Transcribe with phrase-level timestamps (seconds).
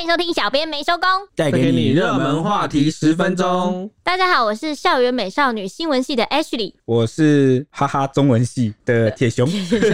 [0.00, 1.02] 欢迎收听《小编没收工》，
[1.36, 3.90] 带给你热门话题十分钟。
[4.02, 9.46] 大家好，我是校园美少女新闻系的 Ashley，我是哈哈中文系的铁熊，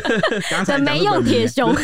[0.48, 1.74] 刚才没用铁熊。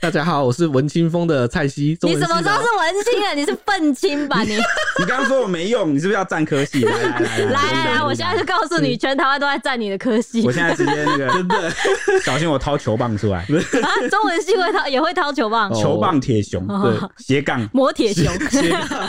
[0.00, 1.98] 大家好，我是文青风的蔡西。
[2.02, 3.32] 你什么时候是文青啊？
[3.34, 4.40] 你是愤青吧？
[4.44, 6.84] 你你刚刚说我没用，你是不是要占科系？
[6.86, 10.42] 来来来来来来来，我现在就告诉你，全台湾都在占你的科系。
[10.46, 11.72] 我现在直接那个真的
[12.24, 14.08] 小心我掏球棒出来啊！
[14.08, 18.26] 中文系会掏也会掏球棒，球棒铁熊对斜杠磨铁熊，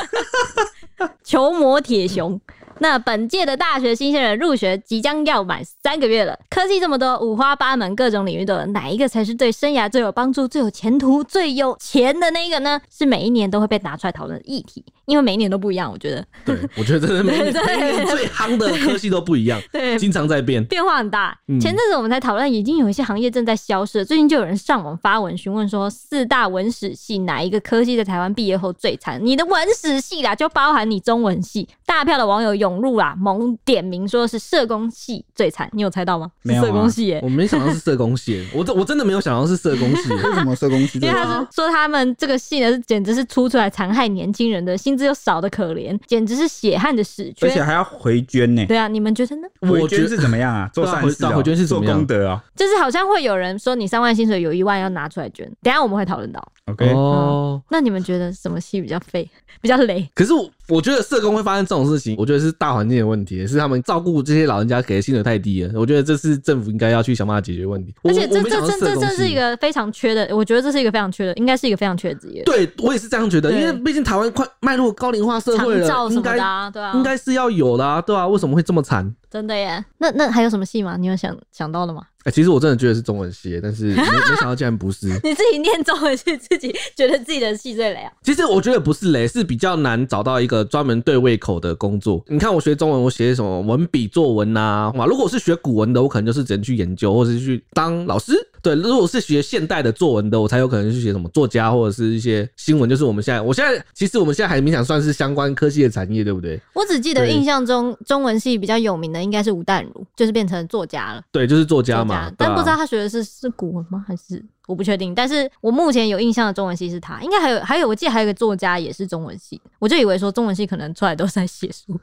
[1.23, 2.39] 球魔铁熊。
[2.79, 12.81] 那本届的大学新鲜人入学即将要满三个月了，科技这么多，五花八门，各种领域的哪一个才是对生涯最有帮助、最有前途、最有钱的那个呢？
[12.91, 15.91] 是每一年都会被拿出来讨论的议题，因为每一年都不一样。
[15.91, 21.37] 我觉得，对，我觉得真的 每年每年最夯的科系都不一样，对，经常在变，变化很大。
[21.59, 29.19] 前阵子我们才讨论，已经有一些行业正在消失，最近就有人上网发文询问说，四大文史系哪一个科系在台湾毕业后最惨？
[29.23, 36.31] 你的文史系啦，就包含你中文系，大票的网友涌入啦，猛点名说是社工系最惨，你有猜到吗？
[36.41, 40.99] 没有、啊，社工系耶，我没想到是社工系，我真我真的没有想到是社工系，为什么社工系？
[40.99, 48.65] 因为他是说他们这个系呢，简直是出出来残害年轻人的，薪资又少的可怜，简直是血汗的屎缺，而且还要回捐呢。
[48.65, 49.47] 对啊，你们觉得呢？
[49.59, 50.69] 回捐是怎么样啊？
[50.73, 52.41] 做善事、啊，回捐是做功德啊？
[52.55, 56.41] 就是好像会有人说你三万薪水有一万要拿出来捐，等下我们会讨论到。
[56.67, 59.29] OK，哦、嗯，那你们觉得什么戏比较废，
[59.61, 60.07] 比较雷？
[60.13, 65.71] 可是我我觉得社工会发生这种事情，我觉得是大环境的问题，是他们照顾这些老人家给的薪水太低了。
[65.75, 67.93] 我觉得这是政府应该要去想办法解决问题。
[68.03, 72.43] 而且这这这这这是一个非常缺的，我觉得这是一个非常缺的，应该是一个非常缺的职业。
[72.43, 76.33] 对，我也是这样觉得，因为毕竟台湾快迈入高龄化社会了，应该
[76.71, 79.13] 对啊，应该是要有的啊，对啊，为什么会这么惨？
[79.35, 79.83] 真的耶？
[79.97, 80.95] 那那还有什么戏吗？
[80.97, 82.01] 你有想想到的吗？
[82.19, 85.07] 哎、欸，其实我真的觉得是中文系，但是 没没想到竟然不是。
[85.07, 88.13] 你自己念中文系，自己觉得自己的戏最雷啊？
[88.23, 92.23] 其实我觉得不是雷，是比较难找到一个专门对胃口的工作。
[92.29, 94.91] 你看我学中文，我写什么文笔作文呐、啊？
[94.95, 98.31] 哇，如果我是学古文的，我可能就是只能去研究，或者是去当老师。
[98.65, 102.89] 对，如果是学现代的作文的，我才有可能去写什么作家或者是一些新闻。
[102.89, 106.59] 就是我们现在，我现在其实我们现在还勉强算是相关科技的产业，对不对？
[106.73, 111.21] 我只记得印象中中文系比较有名的应该是吴淡如，就是变成作家了。
[111.31, 112.31] 对，就是作家嘛。
[112.35, 114.03] 但不知道他学的是是古文吗？
[114.07, 115.13] 还是我不确定。
[115.13, 121.99] 但是我目前有印象的中文系是他，应该还有还有，我记得还有个作家也是中文系，我就以为说中文系可能出来都是在写书，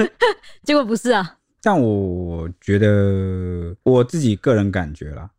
[0.64, 1.36] 结果不是啊。
[1.62, 5.30] 但我觉得我自己个人感觉啦。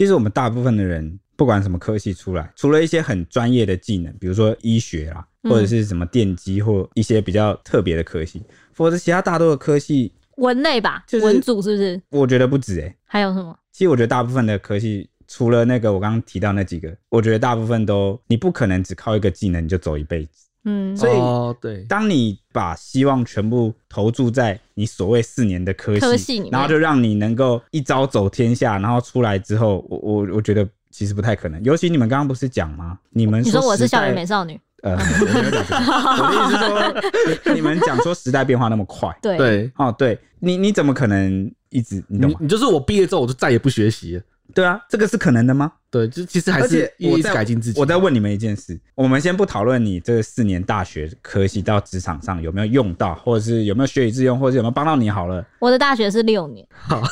[0.00, 12.02] 其实我们大部分的人，不管什么科系出来，除了一些很专业的技能，比如说医学啦，或者是什么电机或一些比较特别的科系，否则其他大多的科系文类吧，就是文组是不是？
[12.12, 12.96] 我觉得不止诶、欸。
[13.04, 13.54] 还有什么？
[13.72, 20.46] 其实我觉得大部分的科系，除了那个我刚刚提到那几个，我觉得大部分都你不可能只靠一个技能你就走一辈子。
[20.64, 21.12] 嗯，所以
[21.60, 31.62] 对，当你把希望全部投注在你所谓四年的科系，科系然后就让你能够一招走天下，然后出来之后，我我我觉得其实不太可能。
[31.64, 32.98] 尤其你们刚刚不是讲吗？
[33.10, 35.82] 你们说你说我是校园美少女，呃，我没有讲，
[36.18, 42.38] 我的意思是说，你们讲说时代变化那么快，对对哦，对你你怎么可能一直你懂吗？
[42.40, 44.22] 你就是我毕业之后我就再也不学习了。
[44.54, 45.72] 对啊，这个是可能的吗？
[45.90, 47.80] 对，就其实还是一直改进自己。
[47.80, 55.44] 我再问你们一件事，我们先不讨论你这四年大学科系到职场上有没有用到，或者是有没有学以致用，或者是有没有帮到你好了。
[55.58, 57.02] 我的大学是六年，好，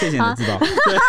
[0.00, 0.60] 谢谢你的指导。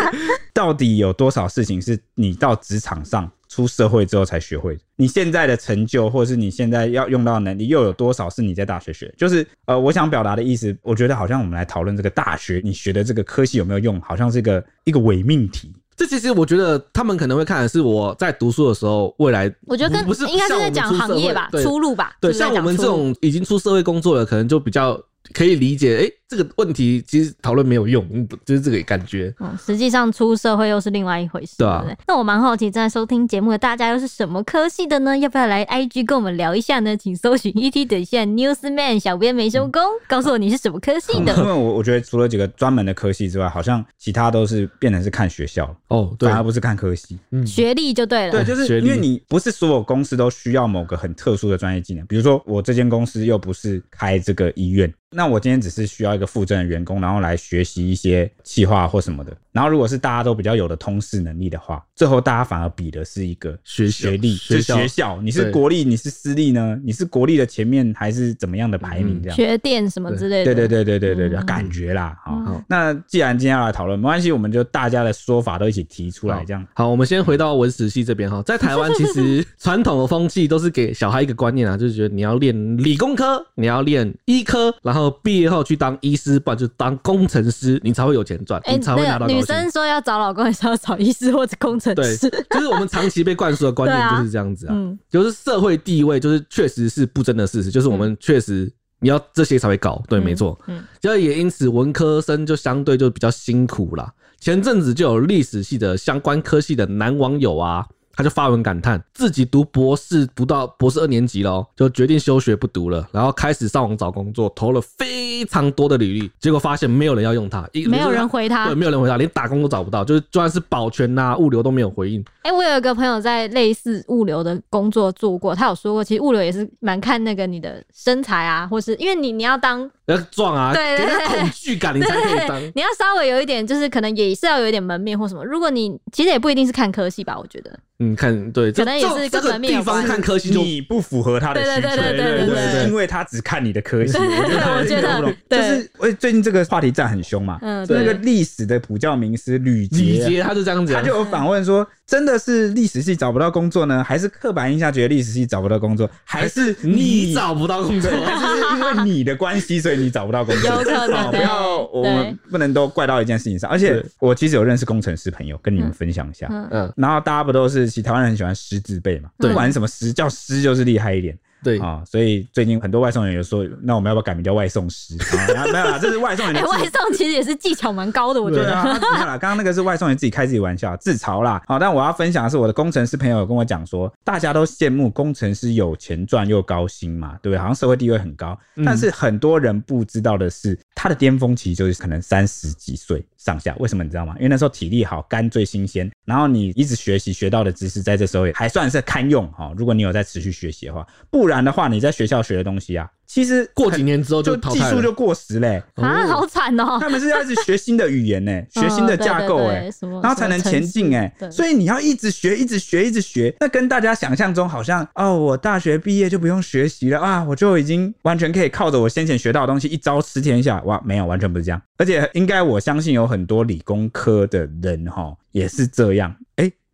[0.54, 3.30] 到底有多少事情是你到职场上？
[3.50, 9.14] 出社会之后才学会的，你现在的成就，或者是你现在要用到的能力，又有多少是你在大学学？
[9.18, 15.74] 就是呃，我想表达的意思，我觉得好像我们来讨论这个大学，你学的这个科系有没有用，好像是一个一个伪命题。
[15.98, 22.16] 这其实我觉得他们可能会看的是我在读书的时候，未来我觉得跟不是应该是在讲行业吧，出路吧。
[22.22, 25.02] 对，像我们这种已经出社会工作了，可能就比较。
[25.34, 29.34] 可以理解，哎、欸，这个问题其实讨论没有用，就是这个感觉。
[29.40, 31.68] 嗯，实际上出社会又是另外一回事，对
[32.08, 35.18] 那我蛮好奇，正在收听节目的大家又是什么科系的呢？
[35.18, 36.98] 要不要来 IG 跟我们聊一下呢？
[36.98, 41.34] 请搜寻 ET 等线 Newsman，小编没收工，嗯、 告诉我你是什么科系的。
[41.36, 48.32] 嗯、 因为我我觉得除了几个专门的科系之外，好像其他都是变成是看学校哦，对，反而不是看科系，嗯，学历就对了。
[48.32, 54.92] 对，就是因为你不是所有公司都需要某个很特殊的专业技能，比如说我这间公司又不是开这个医院。
[55.12, 59.32] 那我今天只是需要一一个附赠的员工，然后来学习一些企划或什么的。
[59.54, 66.78] 然后如果是大家都比较有的通识能力的话，最后大家反而比的是一个学学历，学校，学校，你是国立，你是私立呢？
[66.84, 69.22] 你是国立的前面还是怎么样的排名？
[69.24, 70.54] 这样学电什么之类的？
[70.54, 72.18] 对对对对对对对，嗯、感觉啦。
[72.26, 76.84] 好，嗯、那既然今天要来讨论，没关系，我们就大家的说法都一起提出来，这样好。
[76.84, 92.28] 好，我们先回到文史系这边哈，在台湾其实传统的风气都是给小孩一个观念啊，就是觉得你要练理工科，你要练医科，然后毕业后去当医师，不然就当工程师，你才会有钱赚，你才会拿到、女生说要找老公，还是要找医师或者工程师？
[92.28, 98.68] 对，就是我们长期被灌输的观念就是这样子啊，啊嗯、就是社会地位就是确实是不争的事实，就是我们确实
[99.00, 104.12] 你要这些才会搞，对，没错，嗯，就也因此文科生就相对就比较辛苦啦。
[104.40, 107.86] 前阵子就有历史系的相关科系的男网友啊。
[108.16, 122.24] 他就发文感叹，自己读博士读到博士二年级了，就决定休学不读了，然后开始上网找工作，投了非常多的履历，结果发现没有人要用他，没有人回他，对，没有人回他，连打工都找不到，就是就算是保全呐、啊、物流都没有回应。
[122.42, 135.46] 哎、欸，我有一个朋友在类似物流的工作做过，他有说过，其实物流也是蛮看那个你的身材啊，或是因为你你要当要壮啊，对对对，恐惧感你才可以当，你要稍微有一点，就是可能也是要有一点门面或什么。
[135.46, 137.80] 如果你其实也不一定是看科系吧，我觉得。
[138.02, 139.98] 嗯，看对，可能也是跟门面有关。
[139.98, 144.14] 这个地方看科系，你不符合他的需求，对对对对对对，因为他只看你的科系。
[144.14, 147.60] 对对对，我觉得，就是，我最近这个话题战很凶嘛。
[147.62, 151.86] 嗯，那个历史的普教名师吕捷，吕杰他就这样子，他就有访问说。
[152.10, 158.46] 真的是历史系找不到工作呢，还是刻板印象觉得历史系找不到工作，还是你找不到工作， 还是
[158.76, 160.72] 因为你的关系所以你找不到工作？
[160.72, 163.70] 有可能，不要我们不能都怪到一件事情上。
[163.70, 166.48] 而且我其实有认识工程师朋友，跟你们分享一下。
[166.72, 169.30] 嗯，然后大家不都是其实台湾人很喜欢师字辈嘛？
[169.38, 171.38] 不管什么师，叫师就是厉害一点。
[171.64, 175.16] 对啊，所以最近很多外送员有说，那我们要不要改名叫外送师？
[175.56, 176.56] 啊， 没有啦，这是外送员。
[176.56, 178.70] 哎，外送其实也是技巧蛮高的，我觉得。
[178.84, 181.62] 没有啦，刚刚那个是外送员自己开自己玩笑，自嘲啦。
[181.68, 187.58] 好，但我要分享的是，我的工程师朋友有跟我讲说，大家都羡慕工程师有钱赚又高薪嘛，对不对？
[187.58, 193.26] 好像社会地位很高，但是很多人不知道的是，他的巅峰期就是可能三十几岁。
[193.40, 194.36] 上下为什么你知道吗？
[194.36, 199.74] 因为那时候体力好，肝最新鲜，然后你一直学习学到的知识，在这时候也还算是堪用哈。
[199.78, 203.10] 如果你有在持续学习的话，不然的话，你在学校学的东西啊。
[203.32, 206.98] 其实过几年之后就技术就过时嘞，啊，好惨哦！
[207.00, 211.32] 他们是要一直学新的语言呢， 学新的架构哎，然后才能前进哎。
[211.52, 213.56] 所以你要一直学，一直学，一直学。
[213.60, 221.00] 那跟大家想象中好像哦，我大学毕业就不用学习了啊，我就已经完全可以靠着我先前学到的东西一招吃天下哇？
[221.06, 221.80] 没有，完全不是这样。
[221.98, 226.49] 而且应该我相信有很多理工科的人哈也是这样哎。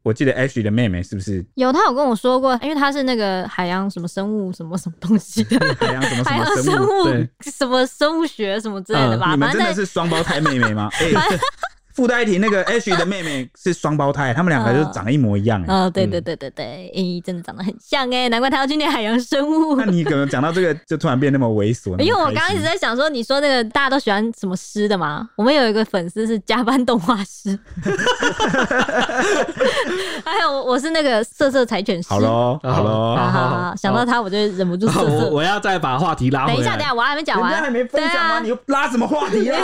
[0.05, 1.73] 我记得 Ashley 的妹妹是不是有？
[1.73, 9.31] 她有跟我说过，因为她是那个海洋什么生物什么什么东西的，海洋什么什么生物，对什么生物学什么之类的吧？
[9.31, 10.89] 嗯、你们真的是双胞胎妹妹吗？
[11.01, 11.11] 欸
[11.95, 15.63] 附带一提，那个 H 的妹妹是双胞胎，他们两个就长得一模一样。
[15.67, 19.75] 哦，对对对对对，哎，真的长得很像哎，难怪他要去念海洋生物。
[19.79, 21.97] 那你可能讲到这个，就突然变那么猥琐？
[21.99, 25.29] 因为我刚刚一直在想说，你说那个大家都喜欢什么诗的嘛？
[25.37, 27.57] 我们有一个粉丝是加班动画师，
[30.25, 32.09] 还有我是那个色色柴犬师。
[32.09, 35.29] 好喽，好喽，好好好，想到他我就忍不住色色。
[35.29, 36.53] 我要再把话题拉回来。
[36.55, 38.39] 等一下，等一下，我还没讲完，人家还没分享吗？
[38.41, 39.57] 你又拉什么话题啊？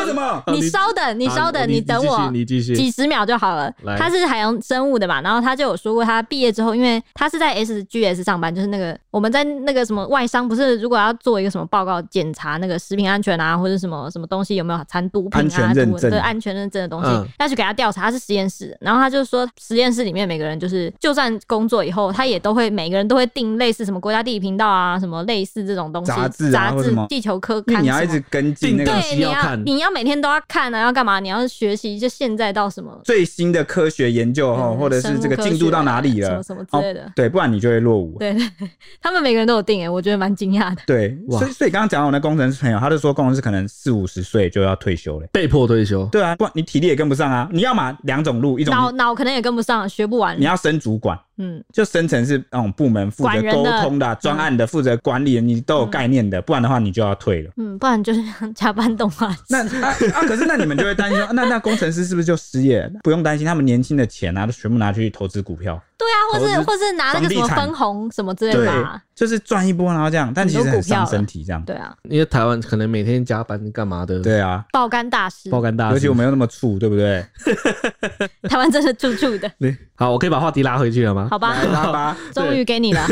[0.00, 0.42] 你什么？
[0.48, 1.66] 你稍等，你稍等。
[1.70, 3.72] 你等我，你继续，几十秒就好了。
[3.96, 17.08] 他是海洋生物的嘛，然后他就有说过，他毕业之后，因为他是在 SGS 上班，就是那个我们在那个什么外商，不是如果要做一个什么报告检查那个食品安全啊，或者什么什么东西有没有掺毒品啊，安全认证，对安全认证的东西，
[17.38, 18.00] 要去给他调查。
[18.00, 31.20] 他是实验室，然后他就说，实验室里面每个人就是，就算工作以后，他也都会每个人都会定类似什么国家地理频道啊，什么类似这种东西杂志杂志地球科刊，你要一直跟进那个，对，你要你要每天都要看啊，要干嘛？
[31.20, 37.12] 你要学习，就现在到什么最新的科学研究哈，或者是这个进度到哪里了，什么什么之类的。
[37.14, 38.16] 对，不然你就会落伍。
[38.18, 38.34] 对，
[39.02, 40.80] 他们每个人都有定诶，我觉得蛮惊讶的。
[40.86, 46.06] 对，所以所以刚刚讲到我那工程师朋友，他就说工程师可能四五十岁就要退休了，被迫退休。
[46.06, 47.46] 对啊，不然你体力也跟不上啊。
[47.52, 50.40] 你要嘛两种路，一种脑脑可能也跟不上，学不完。
[50.40, 51.18] 你要升主管。
[51.42, 57.50] 嗯，就生成是那种部门负责沟通的、专案的、负责管理的，你都有概念的，不然的话你就要退了。
[57.56, 58.22] 嗯，不然就是
[58.54, 59.34] 加班动画。
[59.48, 62.88] 那啊啊，可是那你们就会担心说， 那那工程师是不是就失业？
[63.02, 65.82] 不用担心，他们年轻的钱啊，都全部拿去投资股票。
[66.00, 71.62] 对啊，或是或是拿那个什么分红什么之类的就是赚一波，然后这样，但其实很伤身体，这样。
[71.66, 77.22] 对啊，因为台湾可能每天加班干嘛的，，对啊，爆肝大师，爆肝大师，而且我没有那么怵，对不对？
[78.48, 79.50] 台湾真是处处的，
[79.94, 81.28] 好，我可以把话题拉回去了吗？
[81.30, 81.54] 好吧。
[81.54, 83.06] 来，拉吧， 终于给你了。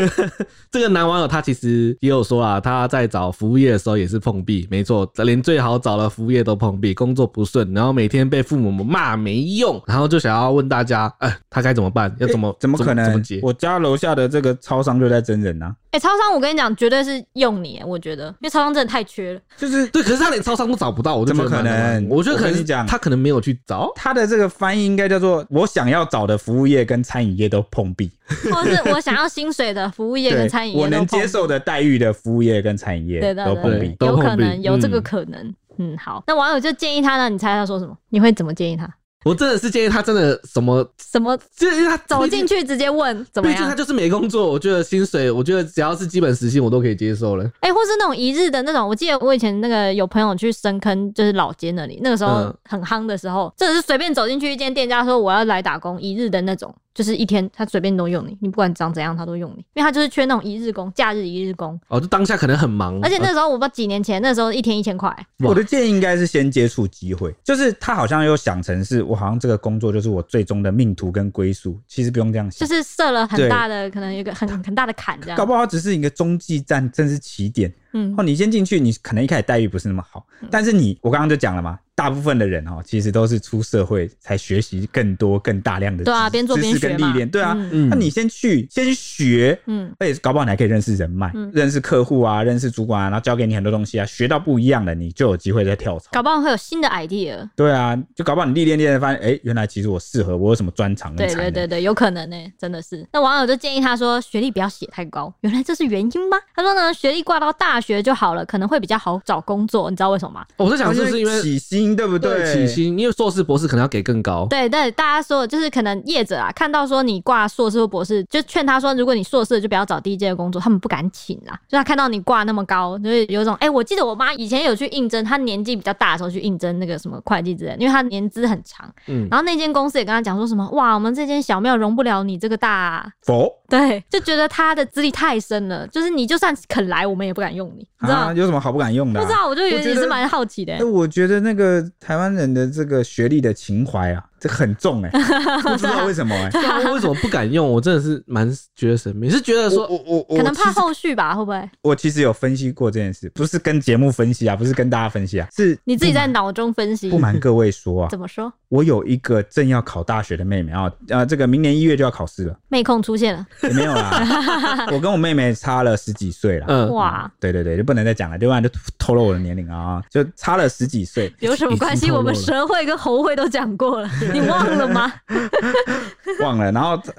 [0.70, 12.10] 这个男网友他其实也有说啊，他在找服务业的时候也是碰壁，没错，连最好找的服务业都碰壁，工作不顺，然后每天被父母骂没用，然后就想要问大家，哎，他该怎么办？
[12.18, 13.40] 要怎么、欸怎么可怎么能解？？
[13.42, 19.40] 我家楼下的这个超商就在真人啊，哎、超商，我跟你讲，绝对是用你，我觉得，因为超商真的太缺了。
[19.56, 23.90] 就是对，可是他连超商都找不到，我怎么可能我觉得可能讲他可能没有去找。
[23.94, 28.10] 他的这个翻译应该叫做“我想要找的服务业跟餐饮业都碰壁
[28.50, 34.08] 或是我想要薪水的服务”，业跟餐饮业我能接受的待遇的服务业跟餐饮对的，业都碰壁对。
[34.08, 35.54] 有可都碰壁能有这个嗯可能。
[35.80, 37.96] 嗯，好，那网友就建议他呢，你猜他说什么？
[38.08, 38.92] 你会怎么建议他？
[39.24, 43.56] 我真的是建议他真的什么，什么就是他走进去直接问怎么样？
[43.56, 47.44] 毕竟他就是没工作，我觉得薪水，我觉得只要是基本时薪，我都可以接受了。
[47.60, 75.38] 哎、或是那种一日的那种，我记得我以前那个有朋友去深坑，就是老街那里，那个时候嗯很夯的时候，真的是随便走进去一间店家说我要来打工一日的那种，就是一天他随便都用你，你不管长怎样他都用你，因为他就是缺那种一日工，假日一日工，哦，就当下可能很忙，而且那时候我不知道几年前，那时候一天一千块，我的建议应该是先接触机会，就是他好像又想成是我好像这个工作就是我最终的命途跟归宿，其实不用这样想，就是设了很大的可能有一个很很大的坎这样。
[75.38, 77.72] 搞不好只是一个中继站，真是起点。
[77.92, 78.12] 嗯。
[78.18, 87.54] 哦，你先进去，你可能一开始待遇不是那么好，但是你我刚刚就讲了嘛，大部分的人哦，其实都是出社会才学习更多、更大量的对啊知边做边知识跟学练，对啊，
[87.90, 96.08] 那你先去先学，嗯，而且搞不好你还可以认识人脉、嗯认识客户啊，认识主管啊，然后教给你很多东西啊，学到不一样的，你就有机会再跳槽。
[96.12, 97.36] 搞不好会有新的 idea。
[97.56, 101.34] 对啊，就搞不好你历练练发现，哎、原来其实我适合，我有什么专长跟对。
[101.34, 103.04] 对对对，有可能呢、真的是。
[103.12, 105.34] 那网友就建议他说，学历不要写太高。
[105.40, 106.36] 原来这是原因吗？
[106.54, 109.90] 他说呢，学历挂到大学就好了，可能会比较好找工作。
[109.90, 110.46] 你知道为什么吗？
[110.58, 112.44] 我在想是不是因为起薪，对不对？
[112.52, 114.46] 起薪，因为硕士博士可能要给更高。
[114.48, 121.58] 对对，大家说就是可能业者啊，看到说你挂硕士或博士，就劝他说，如果你硕士就不要找第一阶的工作，他们不敢请啊。
[121.68, 128.88] 就他看到你挂那么高，就是有一种哎、我记得我妈以前有去应征，她年纪比较大的时候去应征那个什么会计之类的，因为她年资很长。
[129.06, 133.10] 嗯，然后那间公司也跟他讲说什么，哇，我们这间小庙容不了你这个大。
[133.22, 138.34] 否对，就觉得他的资历太深了，就是你就算肯来，我们也不敢用你，你知道啊，吗？
[138.34, 139.22] 有什么好不敢用的、啊？
[139.22, 145.10] 不知道，我就觉我觉得得也是蛮好奇的、哎、我觉得那个台湾人的这个学历的情怀啊，这很重哎、
[145.62, 147.68] 不知道为什么哎、对啊，为什么不敢用？
[147.68, 151.70] 我真的是蛮觉得神秘，是觉得我说我我我可能怕后续吧，会不会？
[151.82, 157.18] 我其实有分析过这件事，不是跟节目分析啊，不是跟大家分析啊，是你自己在脑中分析不。
[157.18, 158.52] 瞒各位说啊，怎么说？
[158.68, 166.66] 我有一个正要考大学的妹妹啊，呃，这个明年一月就要考试了，妹控出现了，也没有啦， 我跟我妹妹差了十几岁了。
[166.68, 168.68] 嗯，哇，对对对，就不能再讲了，要不然就
[168.98, 171.32] 透露我的年龄啊，就差了十几岁。
[171.40, 172.10] 有什么关系？
[172.10, 175.12] 我们蛇会跟猴会都讲过了， 你忘了吗？
[176.40, 177.00] 忘了，然后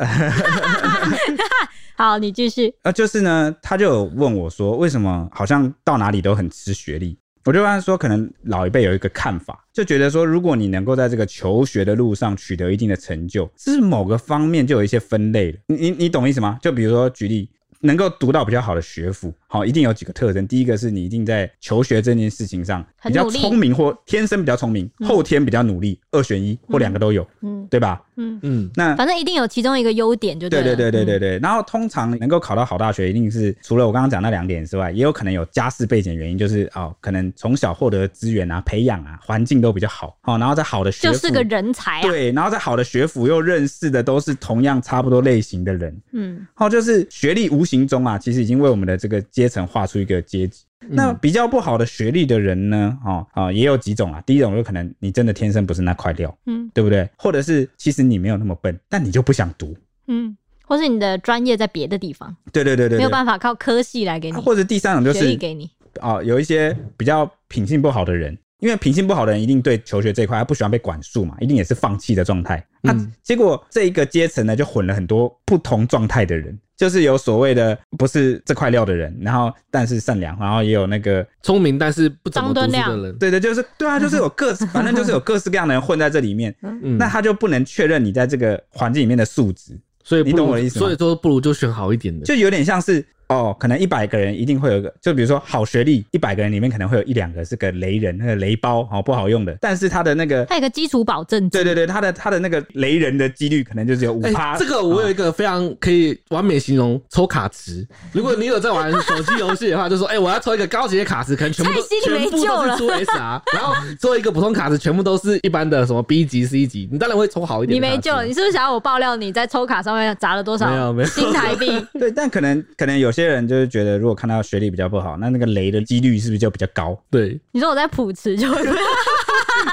[1.98, 2.74] 好，你继续。
[2.84, 7.18] 呃，就是呢，他就有问我说，为什么好像到哪里都很吃学历？
[7.46, 15.58] 我就跟他说，可能老一辈有一个看法，就觉得说，如果你能够在这个求学的路上取得一定的成就，这是某个方面就有一些分类了。
[15.68, 16.60] 你你你懂意思吗？
[16.62, 17.50] 就比如说举例，
[17.82, 20.46] 能够读到比较好的学府，好，一定有几个特征。
[20.48, 28.02] 第一个是你一定在求学这件事情上比较聪明，或天生比较聪明，后天比较努力，二选一或两个都有，嗯对吧？
[28.20, 30.66] 嗯，嗯，那反正一定有其中一个优点，就对了。
[30.66, 42.02] 对对对对嗯对，然后通常能够考到好大学，一定是除了我刚刚讲那两点之外，也有可能有家世背景原因，就是哦，可能从小获得资源啊、培养啊、环境都比较好，哦，然后在好的学府，就是个人才啊。
[42.02, 50.64] 对，然后在好的学府又认识的都是同样差不多类型的人，嗯，哦，就是学历无形中啊，其实已经为我们的这个阶层画出一个阶级。
[50.88, 54.22] 那比较不好的学历的人呢，哦啊、也有几种啊。
[54.22, 57.10] 第一种有可能你真的天生不是那块料，嗯对不对？
[57.18, 59.76] 或者是其实你没有那么笨，但你就不想读。
[60.08, 65.70] 嗯，或是你的专业在别的地方，对对对对对，没有办法靠科系来给你啊，或者第三种就是学历给你。
[66.02, 72.66] 哦，有一些比较品性不好的人，因为品性不好的人一定对求学这一块他不喜欢被管束嘛，一定也是放弃的状态。
[72.82, 90.86] 那、嗯结果这一个阶层呢，就混了很多不同状态的人，就是有所谓的不是这块料的人，然后但是善良，然后也有那个聪明但是不怎么读书的人，对对，就是对啊，就是有各 反正就是有各式各样的人混在这里面，嗯，那他就不能确认你在这个环境里面的素质，所以你懂我的意思吗？
[90.86, 104.58] 所以说不如就选好一点的，就有点像是哦，可能一百个人一定会有一个，就比如说好学历，一百个人里面可能会有一两个是个雷人，那个雷包哦不好用的，但是他的那个他有个基础保证，对对对，他的他的那个雷人的几率可能就只有五趴。
[104.58, 117.76] 这个我有一个非常可以完美形容抽卡池，如果你有在玩手机游戏的话，就说哎我要抽一个高级的卡池，可能全部都全部都是出 SR，然后抽一个普通卡池，全部都是一般的什么 B 级 C 级，你当然会抽好一点。
[117.76, 120.68] 你没救了，你是不是想要我爆料你在抽卡上面砸了多少？
[120.68, 121.70] 没有没有新台币。
[122.00, 126.98] 对，但可能可能有些人就是觉得，如果看到学历比较不好，那那个雷的几率是不是就比较高？
[127.10, 128.64] 对，你说我在普池就会。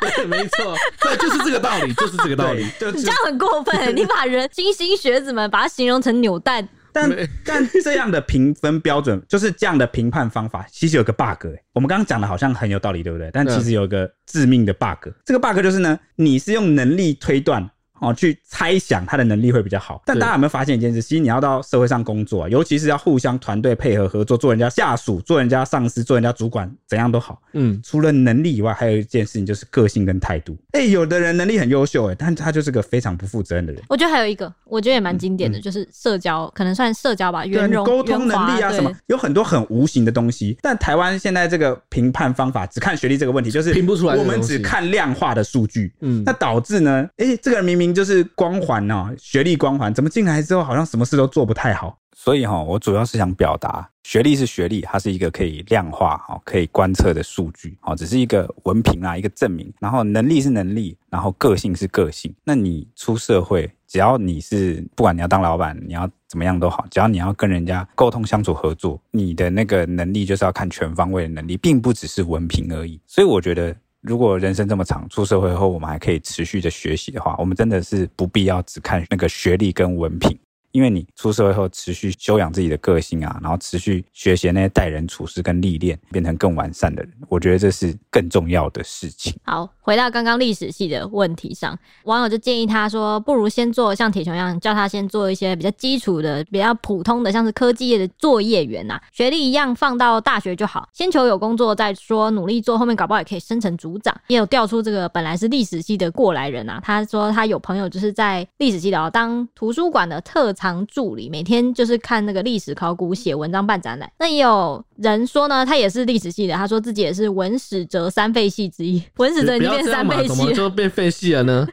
[0.00, 2.66] 对，没错，对，就是这个道理，就是这个道理。
[2.78, 6.68] 就你这样很过分，你把人金星学子们把它形容成扭蛋。
[6.92, 7.10] 但
[7.44, 11.62] 但这样的评分标准，就是这样的评判方法，其实有个 bug 哎。
[11.72, 13.30] 我们刚刚讲的好像很有道理，对不对？
[13.32, 17.70] 但其实有一个致命的 bug，这个 bug 就是呢，你是用能力推断。
[18.00, 21.00] 哦，去猜想他的能力会比较好，但大家有没有发现一件事？
[21.00, 27.40] 其实你要到社会上工作啊，尤其是要互相团队配合合作，做人家下属，做人家上司，做人家主管，怎样都好。
[27.54, 30.56] 嗯，除了能力以外，还有一件事情就是个性跟态度。
[30.72, 33.82] 哎、欸，有的人能力很优秀，哎，但他就是个非常不负责任的人。
[33.88, 40.58] 我觉得还有一个，我觉得也蛮经典的，嗯、就是社交，可能算社交吧，圆融、沟通能力啊什么，有很多很无形的东西。
[40.60, 44.16] 但台湾现在这个评判方法只看学历这个问题，就是评不出来。
[44.16, 48.56] 我们只看量化的数据，嗯，那导致呢，哎、欸，这个人明明就是光。
[48.66, 51.96] 环哦，学历光环怎么进来之后好像什么事都做不太好？
[52.16, 59.72] 所以哈，我主要是想表达，学历是学历，它是一个可以量化、哈可以观测的数据，哦，只是一个文凭啊，一个证明。
[59.78, 62.34] 然后能力是能力，然后个性是个性。
[62.42, 72.98] 那你出社会，只要你是不管你要当老板，你要怎么样都好，只要你要跟人家沟通相处合作，你的那个能力就是要看全方位的能力，并不只是文凭而已。
[73.06, 73.76] 所以我觉得。
[74.06, 80.38] 如果人生这么长，出社会后我们还可以持续的学习的话，我们真的是不必要只看那个学历跟文凭。
[80.72, 89.34] 因为你出社会后持续修养自己的个性啊，然后持续学习那些待人处事跟历练，变成更完善的人，我觉得这是更重要的事情。
[89.42, 104.12] 好，回到刚刚历史系的问题上，网友就建议他说，不如先做像铁雄一样，叫他先做一些比较基础的、比较普通的，像是科技业的作业员呐，学历一样放到大学就好，先求有工作再说，努力做，后面搞不好也可以升成组长。
[104.26, 110.84] 也有调出这个本来是历史系的过来人啊，他说他有朋友就是在历史系的当图书馆的特长。
[110.86, 114.10] 助理，每天就是看那个历史考古、写文章、办展览。
[114.18, 119.02] 那也有人说呢，他也是历史系的，他说自己也是文史哲三废系之一。
[119.16, 121.66] 文史哲已经变三废系了，怎么就变废系了呢？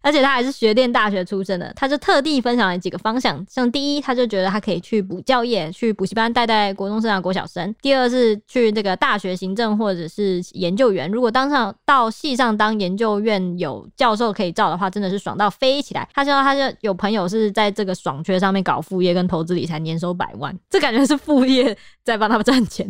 [0.00, 16.08] 而且他还是学电大学出身的，他就特地分享了几个方向，像第一，他就觉得他可以去补教业，去补习班带带国中生啊、国小生；第二是去这个大学行政或者是研究员，如果当上到系上当研究院有教授可以照的话，真的是爽到飞起来。
[16.14, 22.88] 他知道他就有朋友是在这个爽缺上面搞副业跟投资理财，年收百万，这感觉是副业在帮他们赚钱。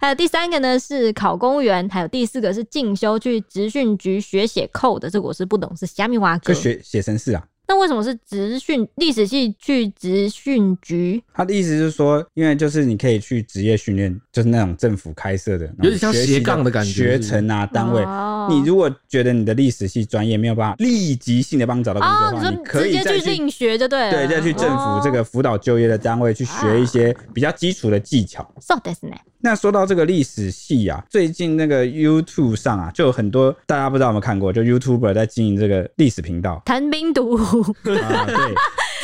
[0.00, 5.74] 还有第三个呢是考公务员，还有第四个是进修去职训局学写 code 的，这个我是不懂。
[5.76, 7.44] 是虾米蛙哥，学写程式啊？
[7.68, 11.20] 那为什么是职训历史系去职训局？
[11.34, 18.06] 他的意思是说，因为就是你可以去职业训练，就是那种政府开设的，有点像斜杠的感觉，学程啊单位。
[18.48, 28.48] 你如果觉得你的历史系专业没有办法立即性的帮你找到工作的话，你可以再去另学，就对了，对，再去政府这个辅导就业的单位去学一些比较基础的技巧。
[28.60, 29.16] So this 呢？
[29.40, 36.62] 那说到这个历史系啊，最近那个 YouTube 上啊，就有很多大家不知道有没有看过，就 YouTuber 在经营这个历史频道。
[36.66, 38.54] 谈兵读啊，对。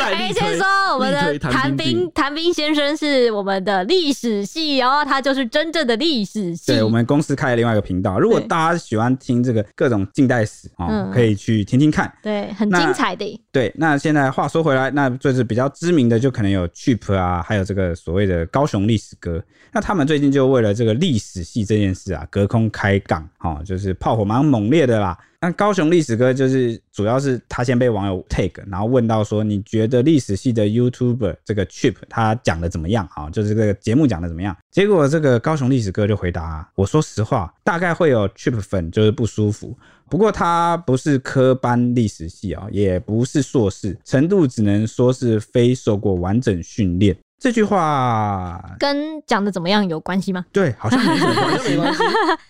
[0.02, 6.72] 哎，先说我们的谭兵，谭兵先生是我们的历史系哦，他就是真正的历史系。
[6.72, 12.12] 对，我们公司开了另外一个频道，如果大家喜欢听这个各种近代史啊，哦嗯、可以去听听看。
[12.20, 13.41] 对，很精彩的。
[13.52, 19.44] 对，那现在话说回来，那就是比较知名的，就可能有 Cheap 啊，还有这个所谓的高雄历史哥。
[19.70, 25.18] 那他们最近就为了这个历史系这件事啊，隔空开杠，哦，就是炮火蛮猛烈的啦。
[25.38, 33.28] 那高雄历史哥就是主要是他先被网友 take，然后问到说，你觉得历史系的 YouTuber 这个 Chip 他讲的怎么样啊？
[33.28, 34.56] 就是这个节目讲的怎么样？
[34.70, 39.76] 结果这个高雄历史哥就回答：我说实话，大概会有 Chip 粉就是不舒服，
[40.12, 47.16] 不过他不是科班历史系啊，也不是硕士，程度只能说是非受过完整训练。
[47.40, 50.44] 这句话跟讲的怎么样有关系吗？
[50.52, 51.76] 对，好像没什么关系。
[51.76, 52.00] 关系。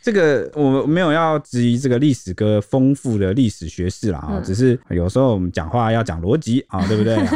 [0.02, 7.16] 这个我没有要质疑这个历史哥丰富的历史学识啦啊，只是有时候我们讲话要讲逻辑啊，对不对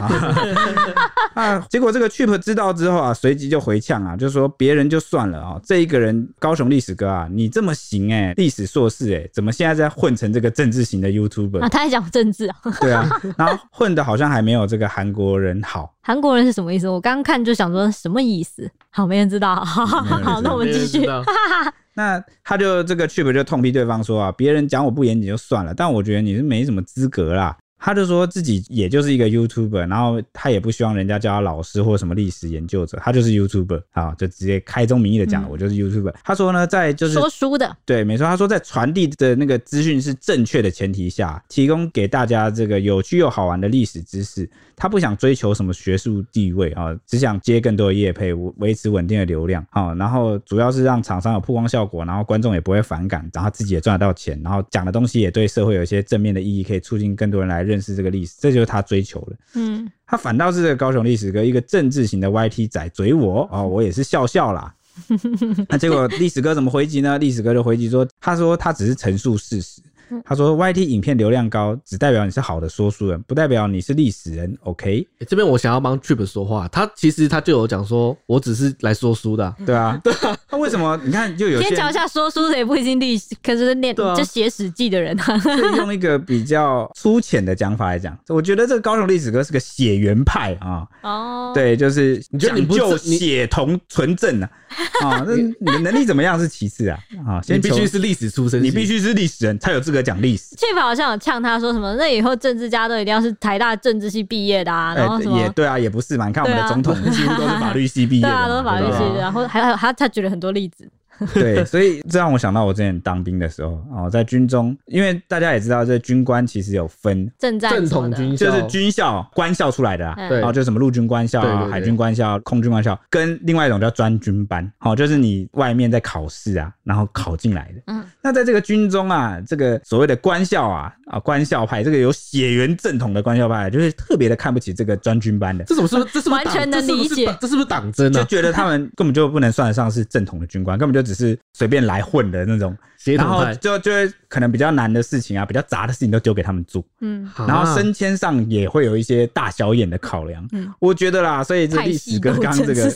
[1.35, 1.42] 啊？
[1.42, 11.68] 啊，结果这个 Cheap 知道之后啊，随即就回呛啊，就说别人就算了啊、喔，这一个人高雄历史哥啊，你这么行哎、欸，历史硕士哎、欸，怎么现在在混成这个政治型的 YouTuber 啊？
[11.68, 12.57] 他还讲政治啊？
[12.81, 15.94] 对啊， 然后混的好像还没有这个韩国人好。
[16.02, 16.88] 韩国人是什么意思？
[16.88, 18.70] 我刚刚看就想说什么意思？
[18.90, 19.57] 好，没人知道。
[19.64, 21.05] 好，好，那我们继续。
[21.94, 27.57] 那他就这个 Cheap 就痛批对方说啊，别人讲我不严谨就算了，但我觉得你是没什么资格啦。
[27.87, 36.12] 他就说自己也就是一个 YouTuber，然后他也不希望人家叫他老师或什么历史研究者，他就是 YouTuber 啊，就直接开宗明义的讲，我就是 YouTuber。
[36.25, 38.27] 他说呢，在就是说书的，对，没错。
[38.27, 44.51] 他说在传递的那个资讯是正确的前提下，提供给大家这个有趣又好玩的历史知识。
[44.79, 49.94] 他不想追求什么学术地位啊，只想接更多的业配，维持稳定的流量啊。
[49.94, 58.35] 然后主要是让厂商有曝光效果，然后观众也不会反感，然后自己也赚得到钱，然后讲的东西也对社会有一些正面的意义，可以促进更多人来认识这个历史。
[58.39, 59.37] 这就是他追求的。
[59.55, 64.75] 嗯，他反倒是这个高雄历史哥一个政治型的 YT 仔嘴我哦，我也是笑笑啦。
[65.69, 67.19] 那结果历史哥怎么回击呢？
[67.19, 69.83] 历史哥就回击说，他说他只是陈述事实。
[70.25, 74.57] 他说：“YT 影片流量高，只代表你是好的说书人，不代表你是历史人。
[74.62, 80.37] ”OK，欸、这边我想要帮 Cheap 说话，他其实他就有讲说，我只是来说书的、啊，对啊， 对啊。
[80.49, 85.40] 他为什么你看就有先讲一下说书的也不一定历史，可是念、啊、就写史记的人啊，
[85.77, 90.87] 用一个比较粗浅的讲法来讲，我觉得这个高雄历史哥是个血缘派啊。
[91.03, 94.51] 哦，对，就是你觉得你不就血同纯正啊？
[95.03, 96.99] 啊，那你的能力怎么样是其次啊？
[97.27, 100.54] 啊，先必须是历史出身，你必须是历史人才有资格讲历史。
[100.56, 106.26] Cheap 好像有呛他说什么，那以后政治家都一定要是台大政治系毕业的啊，然后什么、欸、也对啊，也不是嘛。
[106.26, 109.20] 你看我们的总统 几乎都是法律系毕业的，对啊，都是法律系的。
[109.20, 110.88] 然后还有他他举了很多例子。
[111.35, 127.83] 对，所以这让我想到我之前当兵的时候哦，在军中，因为大家也知道，这军官其实有分正战正统军校，就是军校官校出来的啊，对，然后就什么陆军官校啊、海军官校、空军官校，跟另外一种叫专军班，好，就是你外面在考试啊，然后考进来的。
[127.87, 135.64] 嗯，那在这个军中啊，这个所谓的官校啊啊官校派，这个有血缘正统的官校派，就是特别的看不起这个专军班的。
[135.64, 136.05] 这怎么是？
[136.12, 137.26] 这是完全能理解？
[137.40, 138.20] 这是不是党争呢？
[138.20, 142.77] 就觉得他们根本就不能算得上是正统的军官，根本就只是随便来混的那种，
[143.16, 152.92] 然后就就会可能比较难的事情啊，比较杂的事情都丢给他们做，嗯，然后升迁上也会有一些大小眼的考量，嗯，我觉得啦，所以这历史跟刚这个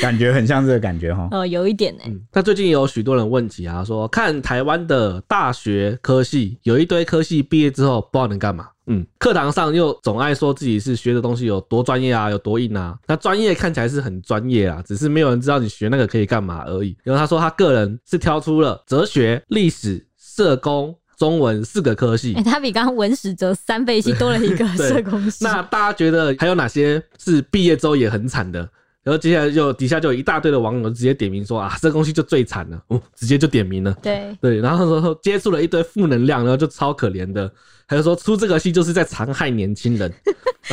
[0.00, 2.02] 感觉很像这个感觉哈， 哦，有一点呢。
[2.32, 8.68] 那最近有许多人问起啊，说看台湾的大学科系，有一堆科系毕业之后不知道能干嘛。
[8.86, 12.98] 嗯，课堂上又总爱说自己是学的东西有多专业啊，有多硬啊。
[13.06, 16.96] 那专业看起来是很专业啊，只是没有人知道你学那个可以干嘛而已。
[17.04, 22.34] 然后他说他个人是挑出了哲学、历史、社工、中文四个科系。
[22.34, 25.44] 哎、欸，他比刚刚文史哲三倍系多了一个 社工系。
[25.44, 28.68] 那大家觉得还有哪些是毕业之后也很惨的？
[29.02, 33.92] 然后接下来就底下就有一大堆的网友直接点名说啊，这东西就最惨了，哦，直接就点名了。
[34.02, 34.36] 对。
[34.40, 37.50] 对，然后说接触了一堆负能量，然后就超可怜的，
[37.86, 40.12] 还有说出这个戏就是在残害年轻人，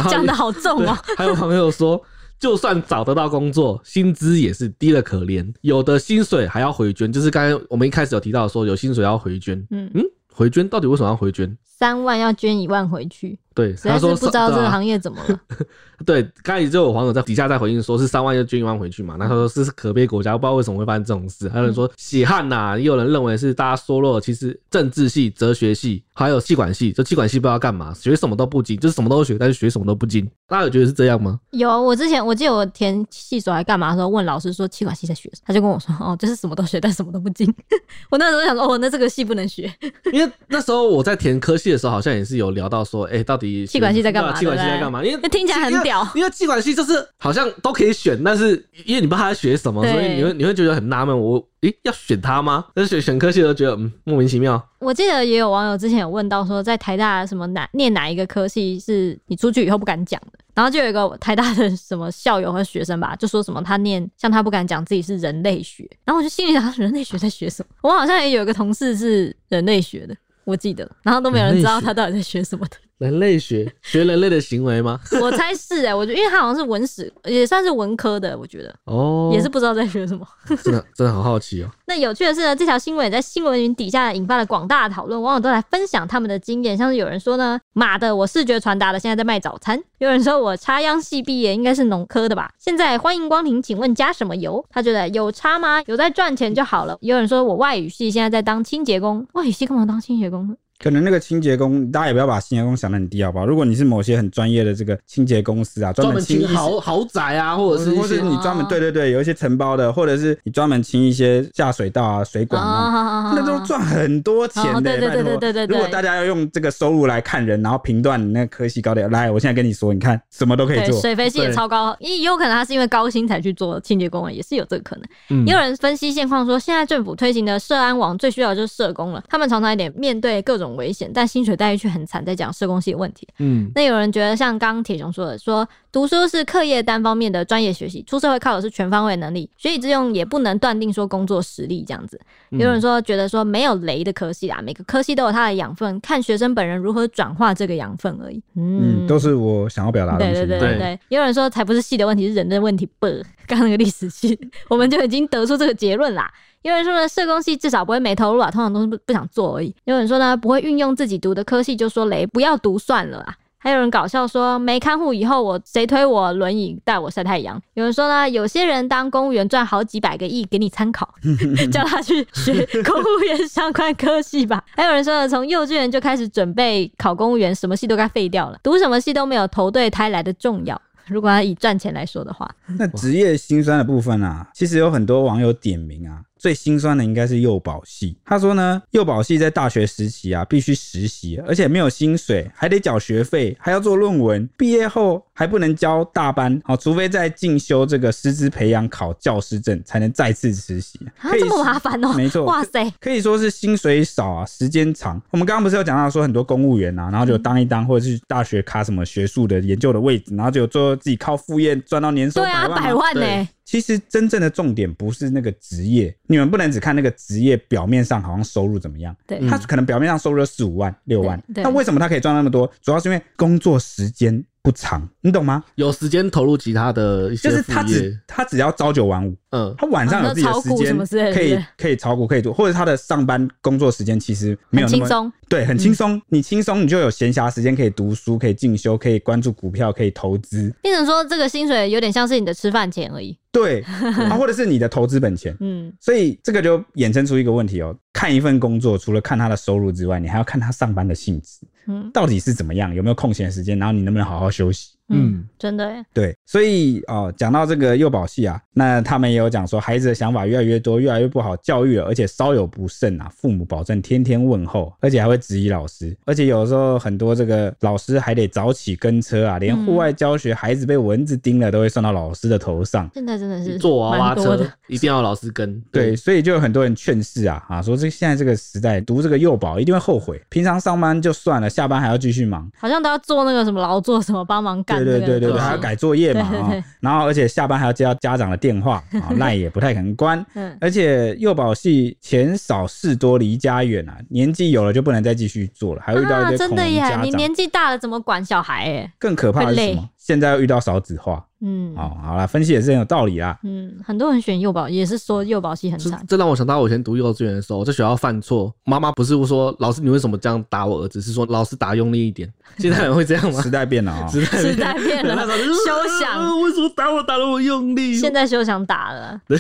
[0.10, 0.98] 讲的好重哦。
[1.18, 2.00] 还有朋友说，
[2.40, 9.90] 就算找得到工作，薪资也是低的可怜，有的薪水还要回捐，就是刚才我们一开始有提到说有薪水要回捐，嗯。
[9.96, 10.70] 嗯，回捐？
[10.70, 11.58] 到底为什么要回捐？
[11.80, 13.40] 三万要捐一万回去。
[13.56, 15.40] 对，他说不知道这个行业怎么了。
[16.06, 19.18] 对，刚才就有网友在底下在回应说，是三万要捐一万回去嘛？
[19.20, 21.50] 那他说这是可悲国家，不知道为什么会发生这种事。
[21.50, 30.26] 还有人说血汗呐，也有人认为是大家说了，其实政治系、哲学系还有气管系，这气管系不知道干嘛，学什么都不精，就是什么都学，但是学什么都不精。
[30.48, 31.38] 大家有觉得是这样吗？
[31.52, 37.54] 有，我之前我记得我填系所还干嘛的时候，问老师说气管系在学他就跟我说哦，就是什么都学，但什么都不精。
[38.10, 39.70] 我那时候想说哦，那这个系不能学，
[40.14, 44.34] 因为那时候我在填科系的时候，好像也是有聊到说，哎、欸，到底气管系在干嘛？
[44.34, 45.04] 气管系在干嘛？
[45.04, 51.18] 因为听起来很屌，因为气管系就是好像都可以选，但是因为你不知道他在学什么，所以你会你会觉得很纳闷。
[51.18, 52.66] 我诶、欸，要选他吗？
[52.74, 54.62] 但是选选科系都觉得嗯莫名其妙。
[54.80, 60.40] 我记得也有网友之前有问到说，在台大什么哪念哪一个科系是你出去以后不敢讲的？
[60.56, 67.76] 然后就有一个台大的什么校友和学生吧，就说什么他念像他不敢讲自己是人类学，然后我就心里想人类学在学什么？
[67.90, 70.16] 我好像也有一个同事是人类学的。
[70.50, 72.78] 我记得，然后都没有人知道他到底在学什么的。
[73.00, 75.00] 人类学， 学人类的行为吗？
[75.22, 80.28] 我猜是哎、欸，我觉得因为他好像是文史，也算是文科的，我觉得哦，也是不知道在学什么。
[80.64, 81.70] 真的真的好好奇哦。
[81.88, 92.52] 那有趣的是呢，这条新闻也在新闻云底下引发了广大的讨论，网友都来分享他们的经验，像是有人说呢，妈的，我视觉传达的现在在卖早餐；有人说我插秧系毕业，应该是农科的吧？
[92.60, 94.64] 现在欢迎光临，请问加什么油？
[94.70, 95.82] 他觉得有差吗？
[95.86, 96.98] 有在赚钱就好了。
[97.00, 100.56] 有人说我外语系现在在当清洁工，外语系干嘛当清洁工呢？
[100.82, 103.46] 可能那个清洁工，大家也不要把清洁工想得很低，好不好？
[103.46, 114.82] 如果你是某些很专业的这个清洁公司啊，专门清豪豪宅啊，或者是或是你专门对对对，有一些承包的，或者是你专门清一些下水道啊、水管啊，那都赚很多钱的。
[114.82, 115.66] 对对对对对对。
[115.68, 125.46] 如果大家要用这个收入来看人，然后评断你那科系高低，来，我现在跟你说，你看什么都可以做，水肥系也超高，也有可能他是因为高薪才去做清洁工，也是有这个可能。
[125.46, 133.28] 也有人分析现况说，现在政府推行的社安网最需要的就是社工了，他们常常一点面对各种危险，但薪水待遇却很惨，在讲社工系的问题。
[133.40, 142.20] 嗯，那有人觉得像刚刚铁雄说的，说读书是课业单方面的专业学习，出社会靠的是全方位能力，学以致用也不能断定说工作实力这样子。
[142.50, 148.42] 有人说觉得说没有雷的科系啊，每个科系都有它的养分，看学生本人如何转化这个养分而已。
[148.56, 150.20] 嗯，都是我想要表达的。
[150.20, 151.00] 对对对对对。
[151.10, 152.88] 有人说才不是系的问题，是人的问题。
[153.00, 153.08] 不，
[153.48, 156.32] 刚刚那个历史系， 我们就已经得出这个结论啦。
[156.62, 159.74] 有人说呢，社工系至少不会没投入啊，通常都是不不想做而已。
[159.86, 163.36] 有人说呢，不会运用自己读的科系，就说雷，不要读算了啊。
[163.62, 167.62] 还有人搞笑说，没看护以后，我谁推我轮椅带我晒太阳？
[167.74, 171.14] 有人说呢，有些人当公务员赚好几百个亿，给你参考，
[171.72, 174.64] 叫他去学 公务员相关科系吧。
[174.76, 180.82] 还有人说呢，从幼稚园就开始准备考公务员，什么系都该废掉了，读什么系都没有投对胎来的重要。
[181.08, 186.22] 如果要以赚钱来说的话，那职业心酸的部分啊，其实有很多网友点名啊。
[186.40, 188.18] 最心酸的应该是幼保系。
[188.26, 201.00] 他说呢，幼保系在大学时期啊，必须实习，而且没有薪水，还得缴学费，还要做论文，毕业后还不能教大班，好，除非在进修这个师资培养考教师证，才能再次实习。
[201.18, 202.12] 啊，这么麻烦哦？
[202.14, 205.22] 没错，哇塞，可以说是薪水少啊，时间长。
[205.32, 213.48] 我们刚刚不是有讲到说很多公务员啊，然后就当一当，或者是大学卡什么学术的研究的位置，然后就最后自己靠副业赚到年收百万，对啊，百万呢、欸。
[213.64, 222.70] 其实真正的重点不是那个职业，你们不能只看那个职业表面上好像收入怎么样，对，他可能表面上收入四五万、六万，那为什么他可以赚那么多？
[222.82, 225.64] 主要是因为工作时间不长，你懂吗？
[225.76, 236.22] 有时间投入其他的一些，就是他只他只要朝九晚五，嗯，他晚上有自己的时间可以可以炒股可以做，或者他的上班工作时间其实没有那么轻松，对，很轻松。
[236.28, 240.72] 你轻松，你就有闲暇时间可以读书，可以进修，可以关注股票，可以投资。
[240.82, 243.36] 变成说这个薪水有点像是你的吃饭钱而已。
[243.52, 247.96] 对，啊，或者是你的投资本钱， 嗯，所以这个就衍生出一个问题哦。
[248.14, 254.92] 看一份工作，除了看他的收入之外，你还要看他上班的性质，嗯，到底是怎么样，有没有空闲时间，然后你能不能好好休息。
[255.10, 256.06] 嗯，真的耶。
[256.14, 273.10] 对，所以哦，讲到这个幼保系啊，那他们也有讲说，孩子的想法越来越多，越来越不好教育了，而且稍有不慎啊，父母保证天天问候，而且还会质疑老师，而且有时候很多这个老师还得早起跟车啊，连户外教学，孩子被蚊子叮了都会算到老师的头上。
[273.14, 275.82] 现在真的是坐娃娃车一定要老师跟。
[275.92, 284.99] 对，所以就有很多人劝世啊，啊，说这现在这个时代读这个幼保一定会后悔，平常上班就算了，下班还要继续忙，好像都要做那个什么劳作什么帮忙干。
[285.04, 285.80] 对对对对对。
[285.80, 290.44] 改作业嘛，然后而且下班还要接到家长的电话，啊， 赖也不太可能关。
[290.56, 297.24] 嗯，而且幼保系钱少事多，离家远啊，年纪有了就不能再继续做了，还会遇到一些恐龙家长。
[297.24, 298.84] 你年纪大了怎么管小孩？
[298.84, 300.10] 哎，更可怕的是什么？
[300.18, 301.46] 现在又遇到少子化。
[301.62, 303.60] 嗯，好，好啦，分析也是很有道理啦。
[303.64, 306.24] 嗯，很多人选幼保也是说幼保系很惨。
[306.28, 312.52] 这让我想到我以前读幼稚园的时候，我在学校犯错，妈妈不是说老师你为什么这样打我儿子，是说老师打用力一点。
[312.78, 313.62] 现在人会这样吗？
[313.62, 316.62] 时代变了啊，时代变了，休想！
[316.62, 318.16] 为什么打我打的我用力？
[318.16, 319.42] 现在休想打了。
[319.48, 319.60] 对。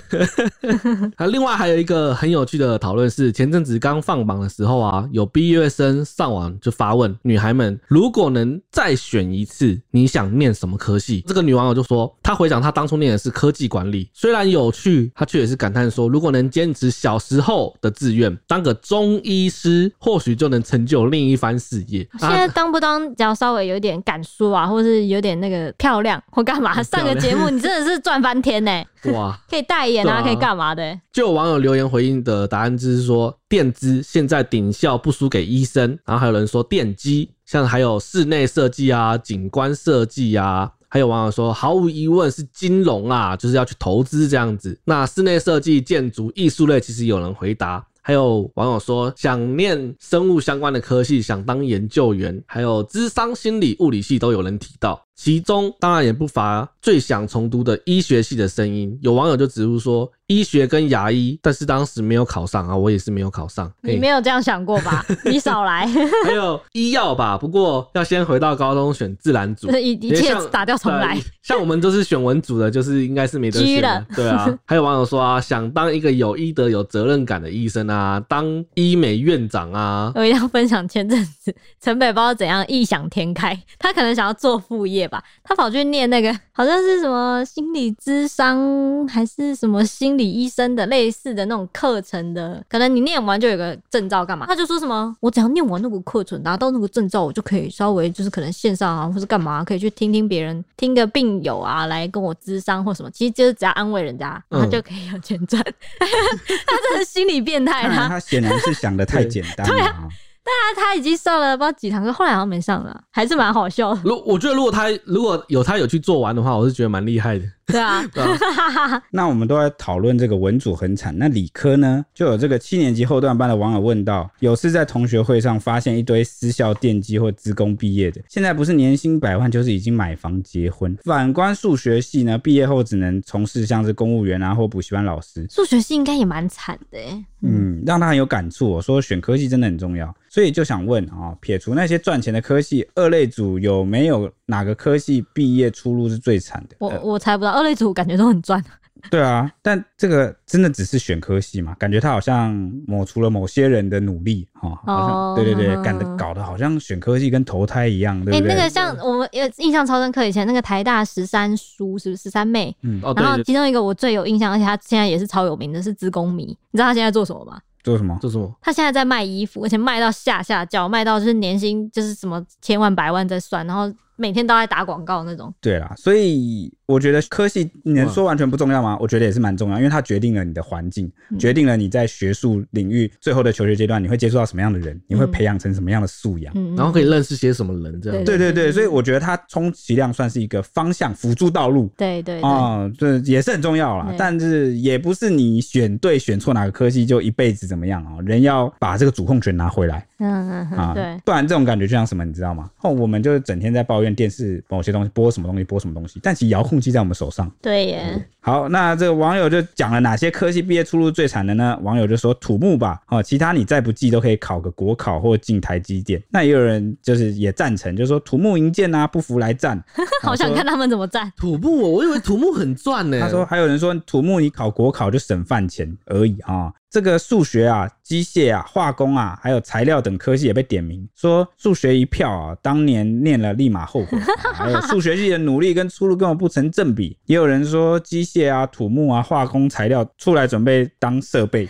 [1.30, 11.22] 另外还有一个很有趣的讨论是，前阵子刚放榜的时候啊，有毕业生上网就发问女孩们，如果能再选一次，你想念什么科系？
[11.28, 22.08] 这个女网友就说，他回想他当初念的是科技管理，虽然有趣，他却也是感叹说，如果能坚持小时候的志愿，当个中医师，或许就能成就另一番事业。
[22.20, 28.72] 现在当不当，只要稍微有点敢说啊，或是有点那个漂亮或干嘛，上个节目你真的是赚翻天呢！
[29.14, 30.96] 哇， 可以代言啊，啊可以干嘛的？
[31.12, 40.72] 就有网友留言回应的答案就是说，电资现在顶校不输给医生，然后还有人说电机，像还有室内设计啊、景观设计啊。
[40.90, 44.78] 还有网友说，毫无疑问是金融啊，就是要去投资这样子。
[44.84, 47.86] 那室内设计、建筑、艺术类，其实有人回答。
[48.02, 55.00] 还有网友说，想念生物相关的科系，想当研究员，还有智商心理、物理系都有人提到。
[55.22, 58.98] 其中当然也不乏最想重读的医学系的声音。
[59.02, 60.10] 有网友就指出说。
[60.30, 63.68] 医学跟牙医，但是当时没有考上啊，我也是没有考上。
[63.82, 65.04] 你没有这样想过吧？
[65.26, 65.88] 你少来。
[66.24, 71.20] 还有医药吧，不过要先回到高中选自然组， 一一切打掉重来。
[71.42, 74.06] 像我们都是选文组的，就是应该是没得选的。
[74.16, 80.12] 对啊，还有网友说啊，想当一个有医德、有责任感的医生啊，当医美院长啊。
[80.14, 81.52] 我一定要分享前阵子
[81.82, 90.20] 陈北不知道怎样异想天开，他可能想要做副业吧，他跑去念那个好像是什么心理咨商还是什么心。
[90.20, 94.46] 理医生的类似的那种课程的，可能你念完就有个证照干嘛？
[94.46, 105.64] 他就说什么，我只要念完那个课程，拿到那个证照，我就可以稍微就是可能线上啊，或是干嘛，可以去听听别人，听个病友啊来跟我咨商或什么，其实就是只要安慰人家，他就可以有钱赚。
[105.64, 105.74] 嗯、
[106.68, 109.72] 他这是心理变态，他他显然是想的太简单了。
[109.72, 110.10] 对啊
[110.50, 113.94] 对啊，他已经上了不知道几堂课，后来好像没上了，还是蛮好笑。
[114.04, 117.46] 如我觉得，如果他如果有他有去做完的话，我是觉得蛮厉害的。
[117.72, 118.04] 对啊，
[119.12, 122.04] 那我们都在讨论这个文组很惨，那理科呢？
[122.14, 130.98] 就有这个七年级后段班的网友问到，有次在同学会上发现一堆私校电机或职工毕业的，现在不是年薪百万，就是已经买房结婚。
[131.04, 135.46] 反观数学系呢，毕业后只能从事像是公务员啊或补习班老师。
[135.50, 137.00] 数学系应该也蛮惨的，
[137.42, 138.70] 嗯，嗯，让他很有感触。
[138.70, 146.76] 我说选科系真的很重要，所以就想问啊，撇除那些赚钱的科系，二类组有没有哪个科系毕业出路是最惨的？
[146.80, 147.59] 我我猜不知道。
[147.60, 148.64] 二类组感觉都很赚，
[149.10, 151.74] 对啊，但这个真的只是选科系嘛？
[151.76, 152.52] 感觉他好像
[152.88, 158.52] 抹除了某些人的努力哈，好像对对对，搞得搞得好像选科系跟投胎一样，对不对？
[158.52, 162.76] 哎，那个像我们印象超深刻，以前那个台大十三叔是不是十三妹？
[162.82, 166.46] 嗯，然后其中一个我最有印象，而且他现在也是超有名的，是资工迷。
[166.72, 167.60] 你知道他现在做什么吗？
[167.84, 168.18] 做什么？
[168.22, 168.54] 做什么？
[168.62, 173.92] 他现在在卖衣服，而且卖到下下叫，卖到就是年薪就是什么千万百万在算，然后。
[174.20, 178.98] 每天都在打广告那种，对啦，所以我觉得科系你能说完全不重要吗？
[179.00, 188.26] 我觉得也是蛮重要，因为它决定了你的环境，决定了你在学术领域最后的求学阶段你会接触到什么样的人，你会培养成什么样的素养，然后可以认识些什么人，这样。
[188.26, 191.90] 对对对，所以我觉得它充其量算是一个方向辅助道路。
[191.96, 200.06] 对对啊，这也是很重要啦，但是也不是你选对选错哪个科系就一辈子怎么样啊，人要把这个主控权拿回来。
[200.22, 202.70] 嗯嗯啊，对，不然这种感觉就像什么，你知道吗？
[202.82, 207.52] 哦，我们就整天在抱怨电视某些东西播什么东西播什么东西，但其实遥控器在我们手上。
[207.62, 208.04] 对耶。
[208.14, 211.78] 嗯、好，那这个网友就讲了哪些科系毕业出路最惨的呢？
[211.82, 216.22] 网友就说土木吧，哦，其他你再不济都可以考个国考或进台积电。
[216.30, 219.82] 那也有人就是也赞成，就是说土木营建啊，不服来战。
[220.24, 221.32] 好想看他们怎么战。
[221.38, 223.20] 土木，我以为土木很赚呢。
[223.20, 226.72] 他说还有人说土木你考国考就省饭钱而已啊。
[226.90, 234.18] 这个数学啊、机械啊、化工啊，还有材料等科技也被点名，说数学一票啊，当年念了立马后悔。
[234.54, 237.16] 还有数学系的努力跟出路根本不成正比。
[237.28, 241.70] 也有人说机械啊、土木啊、化工材料出来准备当设备。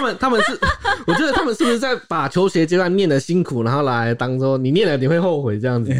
[0.00, 0.58] 他们他们是，
[1.06, 5.92] 我觉得他们是不是在把求学阶段念的辛苦，然后来当做你念了你会后悔这样子？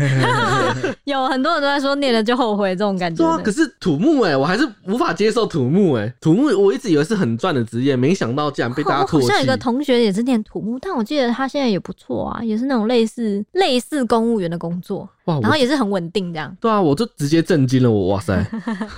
[1.05, 3.23] 有很多人都在说念了就后悔这种感觉。
[3.23, 9.17] 对啊，可是土木哎、欸，我还是无法接受土木哎、欸，土木我一直以为是很赚的职业，没想到竟然被大家唾弃。
[9.17, 15.07] 我好像有一个同学也是念土木，但我记得他现在也不错啊，也是那种类似类似公务员的工作。
[15.43, 16.57] 然后也是很稳定这样。
[16.61, 18.45] 对啊，我就直接震惊了我，哇塞！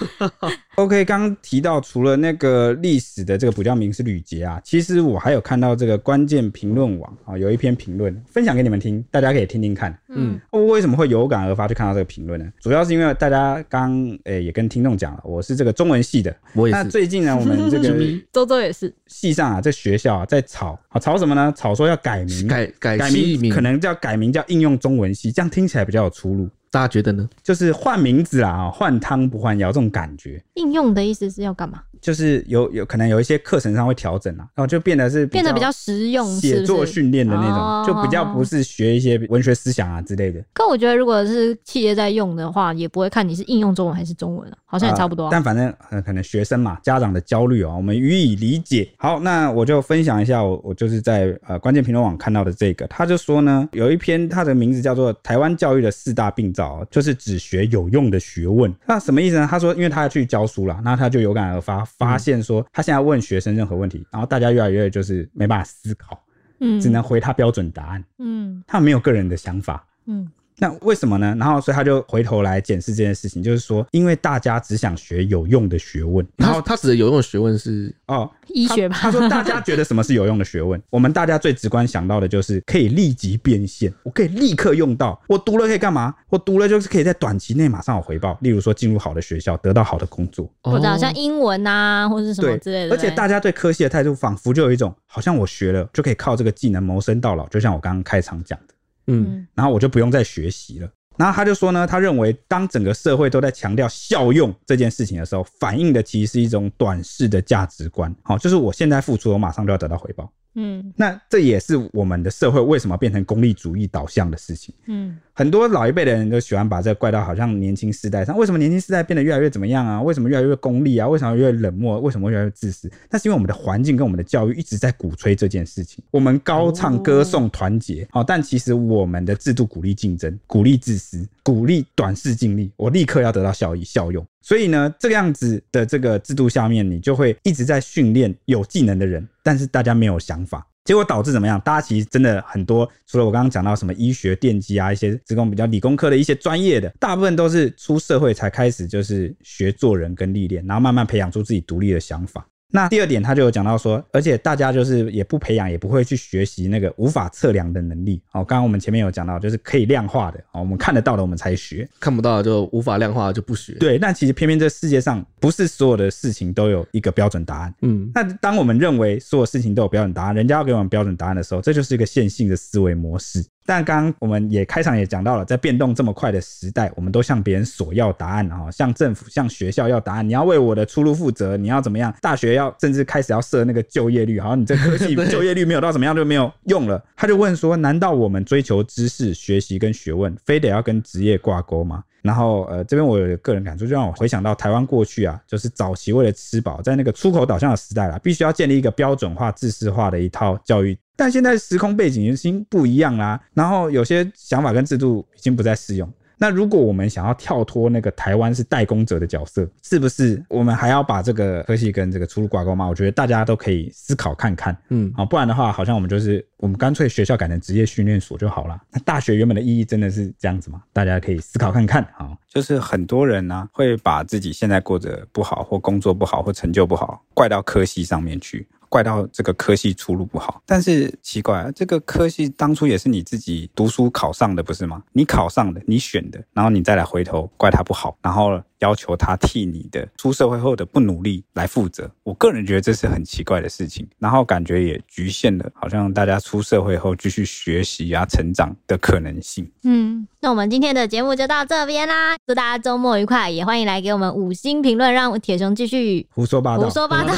[0.76, 9.96] OK，刚刚提到除了那个历史的这个补教名师吕杰啊，其实我还有看到这个关键评论网啊有一篇评论分享给你们听，大家可以听听看。
[10.14, 12.46] 嗯，我为什么会有感而发去看到这个评论呢？
[12.60, 16.82] 主要是因为大家刚诶也跟听众讲了，我是这个中文系的，我也是。
[16.82, 17.98] 那最近呢，我们这个
[18.32, 21.52] 周周也是系上啊，在学校啊在吵啊吵什么呢？
[21.56, 26.48] 吵说要改名，改改改名，可能叫改名叫应用中文系，这样听起来比较有出路。
[26.70, 27.28] 大家觉得呢？
[27.42, 30.42] 就是换名字啊，换汤不换药这种感觉。
[30.54, 31.82] 应用的意思是要干嘛？
[32.02, 40.44] 就是有有可能有一些课程上会调整啊，然后就变得是变得比较实用，写作训练的那种，就比较不是学一些文学思想啊之类的。
[40.52, 45.28] 可我觉得，如果是企业在用的话，也不会看你是应用中文还是中文啊，好像也差不多。
[45.30, 45.72] 但反正
[46.04, 48.88] 可能学生嘛，家长的焦虑啊，我们予以理解。
[48.98, 58.74] 好，那我就分享一下我我就是在呃关键评论网看到的这个，他就说呢，有一篇他的名字叫做《台湾教育的四大病灶》，就是只学有用的学问。
[58.86, 59.46] 那什么意思呢？
[59.48, 62.66] 他说，因为他要去教书了，那他就有感而发，发现说。
[62.72, 66.18] 他现在问学生任何问题，然后大家越来越就是没办法思考，
[66.60, 70.30] 嗯，只能回他标准答案，嗯，他没有个人的想法，嗯，
[70.62, 71.34] 那为什么呢？
[71.40, 76.24] 然后所以他就回头来检视这件事情，就是说，因为大家只想学有用的学问。
[76.36, 78.96] 然后他，他指的有用的学问是哦，医学吧？
[78.96, 80.80] 他说大家觉得什么是有用的学问？
[80.88, 85.20] 我们大家最直观想到的就是可以立即变现，我可以立刻用到。
[85.26, 86.14] 我读了可以干嘛？
[86.28, 88.38] 我读了就是可以在短期内马上有回报。
[88.40, 92.94] 例如说进入好的学校，得到好的工作，或者像英文啊，或者是什么之类的。
[92.94, 98.71] 而且大家对科系的态度，仿佛就有一种好像我学了就可以靠这个技能谋生到老，就像我刚刚开场讲的，
[99.06, 100.88] 嗯，然后我就不用再学习了。
[101.16, 108.14] 然后他就说呢，他认为当整个社会都在强调效用这件事情的时候，反映的其实是一种短视的价值观。
[108.22, 110.32] 好，就是我现在付出，我马上就要得到回报。
[110.54, 114.74] 嗯，那这也是我们的社会为什么变成功利主义导向的事情。
[114.86, 118.36] 嗯，很多老一辈的人都喜欢把这个怪到好像年轻世代上。
[118.36, 120.02] 为什么年轻世代变得越来越怎么样啊？
[120.02, 121.08] 为什么越来越功利啊？
[121.08, 122.00] 为什么越来越冷漠？
[122.00, 122.90] 为什么越来越自私？
[123.10, 126.04] 那是因为我们的环境跟我们的教育一直在鼓吹这件事情。
[126.10, 132.70] 我们高唱歌颂团结，哦，但其实我们的制度鼓励竞争，鼓励自私，鼓励短视尽力。
[132.76, 134.26] 我立刻要得到效益效用。
[134.42, 141.60] 所以呢，这个样子的这个制度下面，你就会一直在训练有技能的人，但是大家没有想法，结果导致怎么样？
[141.60, 152.44] 大家其实真的很多，除了我刚刚讲到什么医学、电机啊，一些职工比较理工科的一些专业的，大部分都是出社会才开始就是学做人跟历练，然后慢慢培养出自己独立的想法。
[152.72, 158.20] 那第二点，他就有讲到说，而且大家就是也不培养，也不会去学习那个无法测量的能力。
[158.32, 163.74] 哦，刚刚我们前面有讲到，就是可以量化的，哦，我们看得到的我们才学，看不到的就无法量化就不学。
[163.74, 167.74] 对，但其实偏偏这世界上不是所有的事情都有一个标准答案。
[167.82, 173.44] 嗯，那当我们认为所有事情都有标准答案，人家要给我们标准答案的时候，这就是一个线性的思维模式。
[173.64, 180.28] 但刚刚我们也开场也讲到了，在变动这么快的时代，我们都向别人索要答案哈，向政府、向学校要答案。
[180.28, 182.12] 你要为我的出路负责，你要怎么样？
[182.20, 187.02] 大学要甚至开始要设那个就业率，好，你这科技就业率没有到怎么样就没有用了。
[187.16, 192.02] 他就问说：难道我们追求知识、学习跟学问，非得要跟职业挂钩吗？
[192.22, 200.96] 然后呃，这边我有个人感触，就让我回想到台湾过去啊，就是早期为了吃饱，在那个出口导向的时代啦，必须要建立一个标准化、制式化的一套教育。
[201.22, 206.12] 但现在时空背景已经不一样啦，然后有些想法跟制度已经不再适用。
[206.36, 212.84] 那如果我们想要跳脱那个台湾是代工者的角色，是不是我们还要把这个科系跟这个出路挂钩吗？
[212.84, 218.76] 我觉得大家都可以思考看看，嗯，好，不然的话，好像我们就是我们干脆学校改成职业训练所就好了。
[218.90, 220.82] 那大学原本的意义真的是这样子吗？
[220.92, 222.36] 大家可以思考看看啊。
[222.48, 228.66] 就是很多人呢、啊、会把自己现在过得不好，或工作不好，或成就不好，怪到科系上面去。
[228.92, 235.02] 怪到这个科系出路不好，但是奇怪啊，这个科系当初也是你自己读书考上的，不是吗？
[235.12, 242.10] 你考上的，你选的，然后你再来回头怪他不好，然后要求他替你的出社会后的不努力来负责。
[242.22, 249.66] 我个人觉得这是很奇怪的事情，然后感觉也局限了，好像大家出社会后继续学习啊、成长的可能性。
[249.84, 257.32] 嗯，那我们今天的节目就到这边啦，祝大家周末愉快，也欢迎来给我们五星评论，让铁雄继续胡说八道，胡说八道，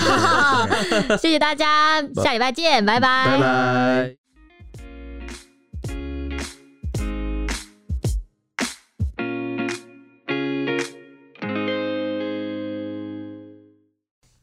[1.16, 1.38] 谢谢。
[1.44, 3.26] 大家下礼拜见，拜拜。
[3.26, 4.23] 拜拜。